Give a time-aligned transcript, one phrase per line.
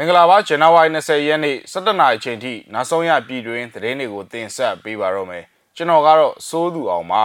[0.00, 5.44] မင်္ဂလာပါဇန်နဝါရီ20ရက်နေ့17နာရီချိန်ထိနောက်ဆုံးရပြည်တွင်းသတင်းတွေကိုတင်ဆက်ပေးပါတော့မယ်
[5.76, 7.22] ကျွန်တော်ကတော့စိုးသူအောင်ပါ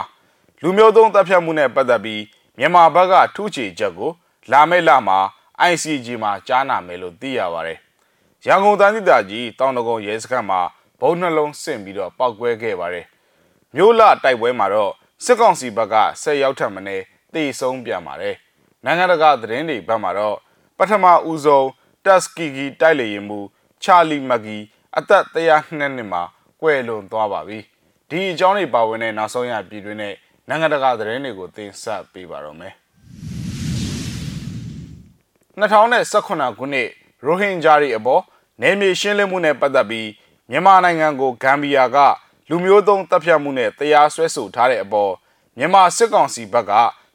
[0.62, 2.22] လူမျိုးသုံးတပ်ဖြတ်မှုနဲ့ပတ်သက်ပြီး
[2.58, 4.12] မြန်မာဘက်ကထုချေချက်ကို
[4.52, 5.20] လာမယ့်လမှာ
[5.72, 7.80] ICG မှာကြားနာမယ်လို့သိရပါတယ်
[8.46, 10.62] ရန်ကုန်တိုင်းဒေသကြီးတောင်တကုံရဲစခန်းမှာ
[11.00, 13.06] ဘုံနှလုံးဆင့်ပြီးတော့ပောက်ကွဲခဲ့ပါတယ်
[13.76, 14.92] မြို့လတိုက်ပွဲမှာတော့
[15.26, 16.98] စစ်ကောင်စီဘက်ကဆက်ရောက်ထပ်မနေ
[17.34, 18.36] တေဆုံးပြန်ပါတယ်
[18.86, 20.38] နိုင်ငံတကာသတင်းတွေဘက်မှာတော့
[20.78, 21.68] ပထမဦးဆုံး
[22.06, 23.40] တက်စကီဂီတိုက်လေရင်မူ
[23.84, 24.58] ချာလီမဂီ
[24.98, 26.22] အသက်102နှစ်မှာ
[26.62, 27.60] ကွယ်လွန်သွားပါပြီ
[28.10, 30.16] ဒီအကြောင်းတွေပါဝင်တဲ့နောက်ဆုံးရပြည်တွင်းနဲ့
[30.48, 32.74] နိုင်ငံတကာသတင်းတွေကိုတင်ဆက်ပေးပါတော့မယ်
[35.60, 36.34] 2018ခု
[36.74, 36.88] နှစ်
[37.26, 38.22] ရိုဟင်ဂျာတွေအပေါ်
[38.62, 40.10] နယ်မြေရှင်းလင်းမှုနဲ့ပတ်သက်ပြီး
[40.50, 41.98] မြန်မာနိုင်ငံကိုဂမ်ဘီယာက
[42.50, 45.12] လူမျိုးသုံးတပ်ဖြတ်မှုနဲ့တရားစွဲဆိုထားတဲ့အပေါ်
[45.58, 46.72] မြန်မာစစ်ကောင်စီဘက်က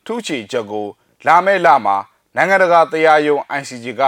[0.06, 0.86] ထုချေချက်ကို
[1.26, 1.96] လာမယ့်လမှာ
[2.36, 4.02] နိုင်ငံတကာတရားရုံး ICJ က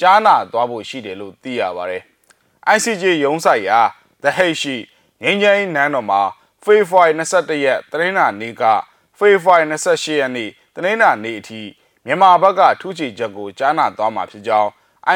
[0.00, 2.02] ကြားနာသွားဖို့ရှိတယ်လို့သိရပါတယ်။
[2.76, 3.80] ICJ ရုံးဆိုင်ရာ
[4.22, 4.76] The Hague ရှိ
[5.22, 6.20] ငင်းငိုင်းနန်းတော်မှာ
[6.62, 8.62] ဖေဖော်ဝါရီ22ရက်တနင်္လာနေ့က
[9.18, 11.60] ဖေဖော်ဝါရီ28ရက်နေ့တနင်္လာနေ့အထိ
[12.04, 14.68] မြန်မာဘက်ကထူးခြားချက်ကိုကြားနာသွားမှာဖြစ်ကြောင်း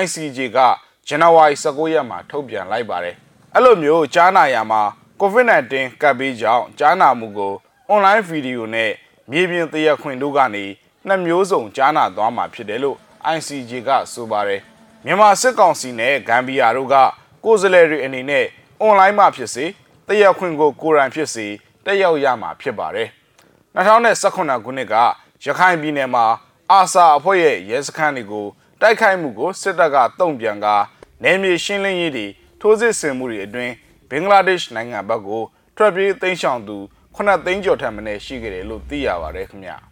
[0.03, 0.59] ICJ က
[1.07, 3.17] ဇန်နဝါရီ19ရက်မှာထုတ်ပြန်လိုက်ပါတယ်။
[3.55, 4.83] အဲ့လိုမျိုးကြားနာရမှာ
[5.21, 7.55] COVID-19 ကပ်ပြီးကြောင့်ကြားနာမှုကို
[7.93, 8.91] online ဗီဒီယိုနဲ့
[9.31, 10.65] မြေပြင်တရားခွင်တို့ကနေ
[11.07, 12.97] နှစ်မျိုးစုံကြားနာသွားမှာဖြစ်တယ်လို့
[13.37, 14.61] ICJ ကဆိုပါတယ်
[15.07, 16.95] မြန်မာစစ်ကောင်စီနဲ့ဂမ်ဘီယာတို့က
[17.45, 18.45] ကိုယ်စားလှယ်တွေအနေနဲ့
[18.85, 19.65] online မှာဖြစ်စေ
[20.07, 21.47] တရားခွင်ကိုကိုယ်တိုင်ဖြစ်စေ
[21.85, 23.09] တက်ရောက်ရမှာဖြစ်ပါတယ်
[23.77, 24.35] 2018
[24.65, 24.95] ခုနှစ်က
[25.45, 26.27] ရခိုင်ပြည်နယ်မှာ
[26.71, 28.47] အာဆာအဖွဲ့ရဲ့ရဲစခန်းတွေကို
[28.81, 30.77] တိုက်ခိုက်မှုကိုစစ်တပ်ကတုံ့ပြန်ကာ
[31.25, 32.27] နယ်မြေရှင်းလင်းရေးတွေ
[32.61, 33.73] ထိုးစစ်ဆင်မှုတွေအတွင်း
[34.11, 35.43] ဘင်္ဂလားဒေ့ရှ်နိုင်ငံဘက်ကို
[35.77, 36.77] ထွက်ပြေးသိမ်းရှောင်သူ
[37.17, 39.90] 9သိန်းကျော်ထက်မနည်းရှိခဲ့တယ်လို့သိရပါတယ်ခင်ဗျာ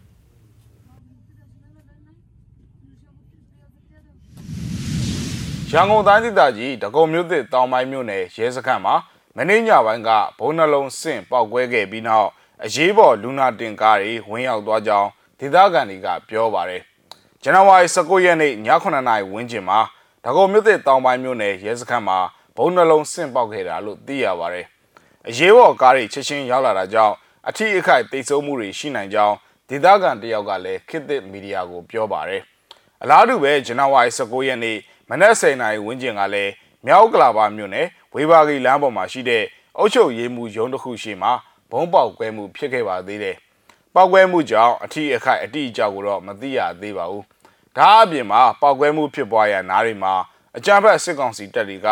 [5.72, 8.94] ရန်ကုန်တိုင်းဒေသကြီးဒဂုံမြို့သစ်တောင်ပိုင်းမြို့နယ်ရဲစခန်းမှာ
[9.36, 12.28] မနေ့ညပိုင်းကဘုံနှလုံးဆင့်ပောက်ကွဲခဲ့ပြီးနောက်
[12.64, 16.82] အရေးပေါ်လူနာတင်ကားတွေဝင်ရောက်သွားကြောင်းဒေသခံတွေကပြောပါတယ်။
[17.42, 19.78] ဇန်နဝါရီ19ရက်နေ့ည9:00နာရီဝန်းကျင်မှာ
[20.24, 22.18] ဒဂုံမြို့သစ်တောင်ပိုင်းမြို့နယ်ရဲစခန်းမှာ
[22.56, 24.66] ဘုံနှလုံးဆင့်ပောက်ခဲ့တာလို့သိရပါတယ်။
[25.28, 27.14] အရေးပေါ်ကားတွေချက်ချင်းရောက်လာတာကြောင့်
[27.48, 29.34] အထီးအခိုက်တိတ်ဆုံးမှုတွေရှိနိုင်ကြောင်း
[29.68, 32.42] ဒေသခံတယောက်ကလည်းခေတ်သစ်မီဒီယာကိုပြောပါတယ်။
[33.02, 34.78] အလားတူပဲဇန်နဝါရီ19ရက်နေ့
[35.10, 36.52] မနက်10:00နာရီဝန်းကျင်ကလည်း
[36.86, 39.44] မြောက်ကလာပါမြို့နယ်ဝေဘာဂီလမ်းပေါ်မှာရှိတဲ့
[39.78, 41.32] အုတ်ချုပ်ရေးမှုရုံးတစ်ခုရှိမှာ
[41.70, 43.36] ဘုံပေါက်ကွဲမှုဖြစ်ခဲ့ပါသေးတယ်။
[43.94, 47.24] ပေါက်ကွဲမှုကြောင့်အထီးအခိုက်အတိအကျကိုတော့မသိရသေးပါဘူး။
[47.76, 50.12] ဒါအပြင်မှာပေါက်ကွဲမှုဖြစ်ပွားရာနားတွေမှာ
[50.56, 51.88] အကြမ်းဖက်စစ်ကောင်စီတပ်တွေက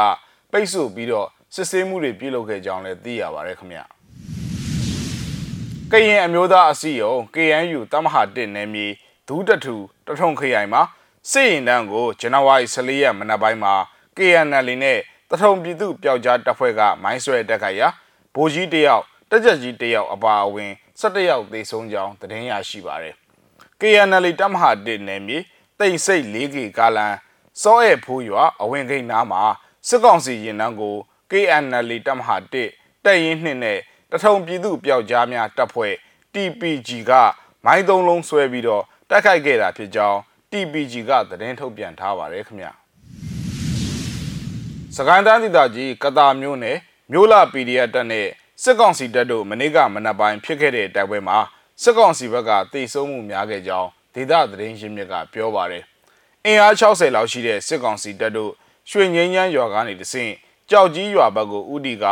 [0.53, 3.81] ပိတ်ဆို့ပြီးတော့စစ်ဆေးမှုတွေပြုလုပ်ခဲ့ကြောင်းလည်းသိရပါတယ်ခင်ဗျ။
[5.93, 8.87] ကရင်အမျိုးသားအစည်းအရုံး KNU တမဟာ1နယ်မြေ
[9.29, 9.75] ဒူးတထူ
[10.07, 10.83] တထုံခရိုင်မှာ
[11.33, 13.75] စစ်ရင်တန်းကိုဇန်နဝါရီ14ရက်မနက်ပိုင်းမှာ
[14.17, 14.99] KNL နဲ့
[15.31, 17.89] တထုံပြည်သူပျောက်ကြားတပ်ဖွဲ့ကမိုင်းဆွဲတက်ခိုက်ရာ
[18.35, 23.15] ဗိုလ်ကြီးတယောက်တက်ကြကြီးတယောက်အပါအဝင်17ယောက်သေဆုံးကြောင်းသတင်းရရှိပါရယ်
[23.81, 25.39] KNL တပ်မဟာ1နယ်မြေ
[25.79, 27.15] တိတ်ဆိတ် 4K ကာလန်
[27.63, 29.43] စောရဲ့ဖိုးရွာအဝင်ခိတ်နားမှာ
[29.89, 30.97] စစ်ကောင်စီရင်နှန်းကို
[31.31, 33.79] KNL တပ်မဟာ1တပ်ရင်းနှစ်နဲ့
[34.11, 35.95] တထုံပြည်သူပျောက်ကြားများတပ်ဖွဲ့
[36.33, 37.13] TPG က
[37.65, 40.21] မိုင်းသုံးလုံးဆွဲပြီးတော့တိုက်ခိုက်ခဲ့တာဖြစ်ကြောင်း
[40.57, 42.67] TPG ကသတင်းထုတ်ပြန်ထားပါတယ်ခင်ဗျ
[44.97, 46.79] စကိုင်းတိုင်းဒေသကြီးကတာမျိုးနယ်
[47.13, 48.27] မြို့လာ PDF တပ်နဲ့
[48.63, 51.39] စစ်ကောင်စီတပ်တို့မနေ့ကမနက်ပိုင်းဖြစ်ခဲ့တဲ့တိုက်ပွဲမှာ
[51.83, 55.85] စစ်ကောင်စီဘက်ကတိတ်ဆုံးမှုများခဲ့ကြောင်းဒေသသတင်းရင်းမြစ်ကပြောပါတယ်
[56.45, 58.53] အင်အား60လောက်ရှိတဲ့စစ်ကောင်စီတပ်တို့
[58.91, 60.33] ရွှေငိမ့်ချမ်းရွာကနေတဆင့်
[60.71, 62.05] ကြောက်ကြီးရွာဘက်ကိုဥတီက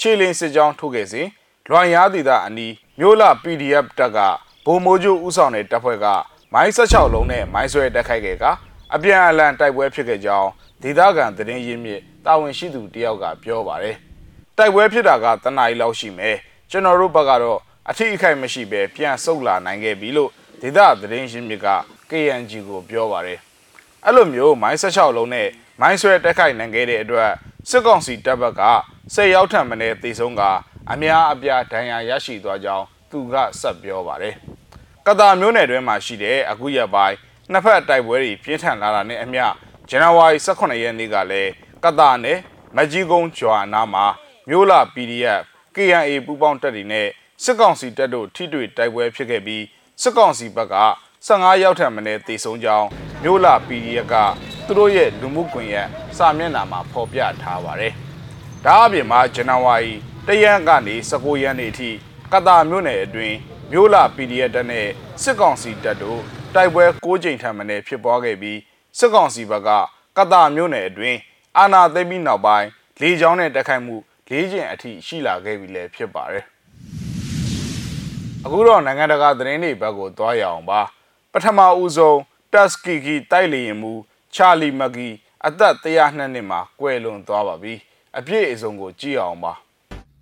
[0.00, 1.28] ခြေလင်းစစ်ကြောင်းထုတ်ခဲ့စဉ်
[1.68, 4.18] လွန်ရားဒေသအနီးမြို့လာ PDF တပ်က
[4.66, 6.06] ဗိုလ်မိုးကျူးဦးဆောင်တဲ့တပ်ဖွဲ့က
[6.54, 8.44] မိုင်း16လုံးနဲ့မိုင်းဆွဲတက်ခိုက်ခဲ့က
[8.94, 10.48] အပြန်အလှန်တိုက်ပွဲဖြစ်ခဲ့ကြောင်း
[10.82, 13.96] ဒေသခံသတင်းရင်းမြစ်တာဝန်ရှိသူတယောက်ကပြောပါတယ်။
[14.58, 16.36] တိုက်ပွဲဖြစ်တာကတနအီလောက်ရှိမယ်။
[16.70, 20.30] ကျွန်တော်တို့ဘက်ကတော့အထီးအခိုက်မရှိပဲပြန်ဆုတ်လာနိုင်ခဲ့ပြီလို့
[20.62, 21.68] ဒေသသတင်းရင်းမြစ်က
[22.10, 23.38] KNG ကိုပြောပါတယ်။
[24.04, 25.48] အဲ့လိုမျိုးမိုင်း16လုံးနဲ့
[25.80, 27.30] မိုင်းဆွဲတက်ခိုက်နိုင်ခဲ့တဲ့အတွက်
[27.70, 28.62] စစ်ကောင်စီတပ်ဘက်က
[29.14, 30.42] စိတ်ရောက်ထံမတဲ့တေဆုံးက
[30.90, 34.36] အများအပြားဒဏ်ရာရရှိသွားကြောင်းသူကဆက်ပြောပါတယ်။
[35.06, 37.16] ကတာမျိုးနယ်တွင်းမှာရှိတဲ့အခုရက်ပိုင်း
[37.50, 39.44] နှစ်ဖက်တိုက်ပွဲတွေပြင်းထန်လာတာနဲ့အမျှ
[39.88, 41.50] ဇန်နဝါရီ18ရက်နေ့ကလည်း
[41.84, 42.38] ကတာနဲ့
[42.76, 44.04] မကြီးကုန်းကျွာနာမှာ
[44.48, 45.42] မျိုးလာ PDF
[45.74, 47.08] KNA ပူးပေါင်းတပ်တွေနဲ့
[47.44, 49.64] စစ်ကောင်စီတပ်တို့ထိတွေ့တိုက်ပွဲဖြစ်ခဲ့ပြီး
[50.02, 50.76] စစ်ကောင်စီဘက်က
[51.26, 52.88] 15ရောက်ထက်မနည်းတေဆုံးကြောင်း
[53.22, 54.14] မျိုးလာ PDF က
[54.66, 57.92] သူတို့ရဲ့လူမှုကွန်ရက်စာမျက်နှာမှာဖော်ပြထားပါတယ်။
[58.64, 59.92] ဒါအပြင်မှာဇန်နဝါရီ
[60.26, 61.90] တရက်ကနေ19ရက်နေ့အထိ
[62.32, 63.36] ကတာမြို့နယ်အတွင်း
[63.72, 64.86] မြို့လာ PDF တပ်နဲ့
[65.22, 66.20] စစ်ကောင်စီတပ်တို့
[66.54, 68.58] တိုက်ပွဲ6ကြိမ်ထပ်မံဖြစ်ပွားခဲ့ပြီး
[68.98, 69.68] စစ်ကောင်စီဘက်က
[70.16, 71.18] ကတာမြို့နယ်အတွင်း
[71.58, 72.68] အာဏာသိမ်းပြီးနောက်ပိုင်း
[73.00, 73.96] လေကြောင်းနဲ့တက်ခိုက်မှု
[74.28, 76.44] လေးကျင်အထိရှိလာခဲ့ပြီလည်းဖြစ်ပါတယ်
[78.44, 80.80] အခုတော့နိုင်ငံတကာသတင်းတွေဘက်ကိုသွားရအောင်ပါ
[81.32, 82.20] ပထမဦးဆုံး
[82.52, 83.92] တက်စကီကီတိုက်လေရင်မူ
[84.34, 85.08] ချာလီမက်ကီ
[85.46, 87.74] အသက်102နှစ်မှာကွယ်လွန်သွားပါပြီ
[88.18, 89.52] အပြည့်အစုံကိုကြည့်အောင်ပါ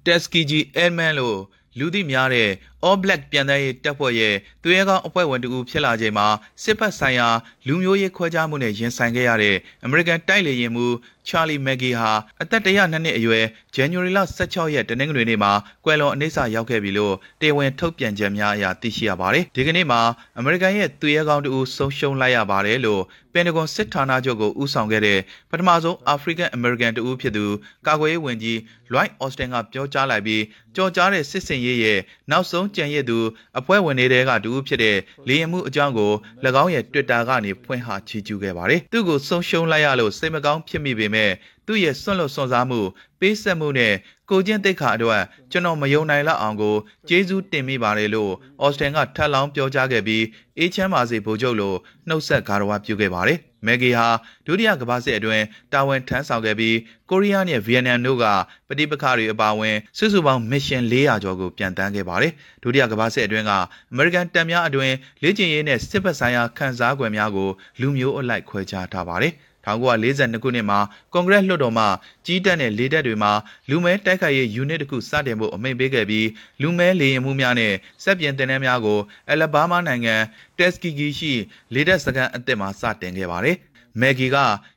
[0.07, 1.39] တက်စကီဂျီအဲမန်လို့
[1.79, 2.51] လူသိများတဲ့
[2.87, 6.27] All Black ပြန်တမ်းရေးတပ်ဖွဲ့ရဲ့သူရဲကောင်းအဖွဲ့ဝင်တူဖြစ်လာချိန်မှာ
[6.63, 7.29] စစ်ဖက်ဆိုင်ရာ
[7.67, 10.93] လူမျိုးရေးခွဲခြားမှုနဲ့ရင်ဆိုင်ခဲ့ရတဲ့ American တိုက်လေယာဉ်မှူး
[11.29, 13.45] Charlie Maggie ဟာအသက်102နှစ်အရွယ်
[13.77, 15.53] January လ16ရက်တနင်္ဂနွေနေ့မှာ
[15.85, 20.01] ကွယ်လွန်အနိစ္စရောက်ခဲ့ပြီလို့တေဝန်ထုတ်ပြန်ချက်များအရသိရှိရပါတယ်။ဒီကနေ့မှာ
[20.41, 23.03] American ရဲ့သူရဲကောင်းတူဆုံးရှုံးလိုက်ရပါတယ်လို့
[23.33, 25.19] ပန်တဂွန်စစ်ဌာနချုပ်ကိုဦးဆောင်ခဲ့တဲ့
[25.51, 27.45] ပထမဆုံး African American တူဖြစ်သူ
[27.87, 28.59] ကာကွယ်ရေးဝန်ကြီး
[28.93, 30.43] Lloyd Austin ကပြောကြားလိုက်ပြီး
[30.77, 31.99] ကြော်ကြားတဲ့စစ်စင်ရေးရဲ့
[32.31, 33.19] နောက်ဆုံးကြံရည်သူ
[33.59, 34.97] အဖွဲ့ဝင်တွေကတူဖြစ်တဲ့
[35.29, 36.13] လေရင်မှုအကြောင်းကို၎
[36.63, 41.31] င်းရဲ့ Twitter ကနေဖွင့်ဟချီးကျူးခဲ့ပါတယ်။သူ့ကိုဆုံးရှုံးလိုက်ရလို့စိတ်မကောင်းဖြစ်မိပေမဲ့
[41.67, 42.81] သူ့ရဲ့စွန့်လွတ်စွန့်စားမှု
[43.21, 43.95] ပေးဆက်မှုနဲ့
[44.31, 46.77] ကိုကျင့်သိက္ခာအတွက်ကျွန်တော်မယုံနိုင်လောက်အောင်ကို
[47.09, 50.25] ကျေးဇူးတင်မိပါတယ်လို့အော်စတင်ကထပ်လောင်းပြောကြားခဲ့ပြီး
[50.59, 51.77] အေးချမ်းပါစေဗိုလ်ချုပ်လို့
[52.09, 54.09] နှုတ်ဆက်ဂါရဝပြုခဲ့ပါတယ်။ မက်ဂီဟာ
[54.47, 56.77] ဒုတိယကမ္ဘာစစ်အတွင်းတာဝန်ထမ်းဆောင်ခဲ့ပြီး
[57.11, 58.25] ကိုရီးယားနဲ့ဗီယက်နမ်တို့က
[58.69, 62.33] ပဋိပက္ခတွေအပါအဝင်စုစုပေါင်းမစ်ရှင်400ကျော်ကိုပြန်တန်းခဲ့ပါတယ်။
[62.63, 63.53] ဒုတိယကမ္ဘာစစ်အတွင်းက
[63.93, 67.49] အမေရိကန်တပ်များအတွင်းလေ့ကျင့်ရေးနဲ့စစ်ဘက်ဆိုင်ရာခန်းစား권များကို
[67.81, 69.35] လူမျိုးအလိုက်ခွဲခြားထားပါတယ်။
[69.65, 70.79] 1942ခုနှစ်မှာ
[71.13, 71.85] ကွန်ဂရက်လွှတ်တော်မှ
[72.27, 73.33] ကြီးတက်တဲ့လေတပ်တွေမှာ
[73.69, 76.29] လူမဲတိုက်ခိုက်ရေးယူနစ်တစ်ခုစတင်ဖို့အမိန့်ပေးခဲ့ပြီး
[76.63, 77.73] လူမဲလေယာဉ်မှုများနဲ့
[78.03, 78.99] စက်ပြင်တင်တန်းများကို
[79.31, 80.15] အလဘားမားနိုင်ငံ
[80.59, 81.33] တက်စကီဂီရှိ
[81.75, 83.59] လေတပ်စခန်းအသစ်မှာစတင်ခဲ့ပါတယ်။
[84.01, 84.37] မက်ဂီက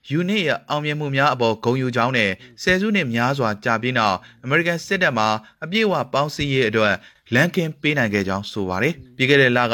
[0.10, 2.32] ယူနစ်ရဲ့အောင်မြင်မှုများအပေါ်ဂုဏ်ယူကြောင်းနဲ့
[2.64, 5.26] ဆယ်စုနှစ်များစွာကြာပြီးနောက်အမေရိကန်စစ်တပ်မှ
[5.64, 6.94] အပြည့်အဝပေါင်းစည်းရေးအတွက်
[7.36, 9.66] လန်ကင်ပေးနိုင်ခဲ့ကြောင်းဆိုပါတယ်။ပြီးခဲ့တဲ့လက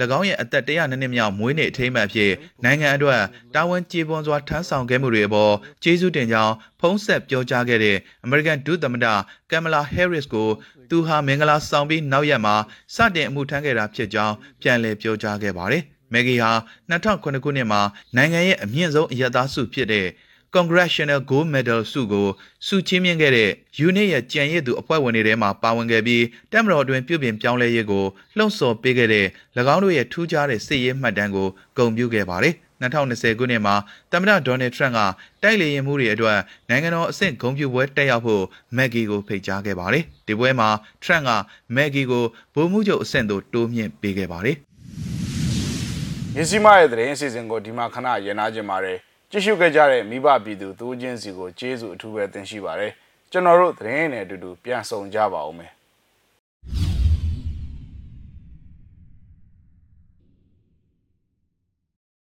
[0.18, 2.32] ၎င်းရဲ့အသက်102နှစ်မြောက်မွေးနေ့အထိမ်းအမှတ်အဖြစ်
[2.64, 3.22] နိုင်ငံအတွက်
[3.54, 5.52] တာဝန်ကျေပွန်စွာထမ်းဆောင်ခဲ့မှုတွေအပေါ်
[5.82, 9.06] ကျေးဇူးတင်ကြောင်းဖုံးဆက်ပြောကြားခဲ့တဲ့အမေရိကန်ဒုသမ္မတ
[9.50, 10.48] ကမ်မလာဟဲရစ်ကို
[10.90, 12.54] သူဟာမင်္ဂလာဆောင်ပြီးနောက်ရက်မှာ
[12.94, 16.50] စတင်အမှုထမ်းခဲ့တာဖြစ်ကြောင်းပြန်လည်ပြောကြားခဲ့ပါတယ်။မက်ဂီဟာ
[16.90, 17.80] 2009ခုနှစ်မှာ
[18.16, 20.06] နိုင်ငံရဲ့အမြင့်ဆုံးအရသားစုဖြစ်တဲ့
[20.54, 22.26] Congressional Gold Medal ဆုကို
[22.66, 23.50] ဆုချီးမြှင့်ခဲ့တဲ့
[23.86, 28.04] UNIT ရဲ့ကြံရည်သူအဖွဲ့ဝင်တွေထဲမှာပါဝင်ခဲ့ပြီးတက်မတော်အတွင်းပြုပြင်ပြောင်းလဲရေးကို
[28.36, 29.26] လှုံ့ဆော်ပေးခဲ့တဲ့၎
[29.74, 33.74] င်းတို့ရဲ့ထူးခြားတဲ့စစ်ရေးမှတ်တမ်းကိုဂုဏ်ပြုခဲ့ပါတယ်။2020ခုနှစ်မှာ
[34.12, 35.00] သမ္မတဒေါ်နယ်ထရန့်က
[35.42, 36.38] တိုက်လေရင်မှုတွေအတွက်
[36.68, 38.44] နိုင်ငံတော်အဆင့်ဂုဏ်ပြုပွဲတက်ရောက်ဖို့
[38.76, 40.68] မက်ဂီကိုဖိတ်ကြားခဲ့ပါတယ်။ဒီပွဲမှာ
[41.02, 41.30] ထရန့်က
[41.74, 44.56] မက်ဂီကိုဗိုလ်မှူးချုပ်အဆင့်သို့တိုးမြှင့်ပေးခဲ့ပါတယ်။
[46.34, 48.94] မြစီမရဲ့သတင်းအစီအစဉ်ကိုဒီမှာခဏရနာကြပါရစေ။
[49.30, 52.92] ကြည့်ရှုခဲ့ကြတဲ့မိဘပြည်သူသူချင်းစီကိုကျေးဇူးအထူးပဲတင်ရှိပါတယ်
[53.30, 55.72] ကျွန်တော်တို့သတင်းနဲ့အတူတူပြန်ဆောင်ကြပါဦးမယ်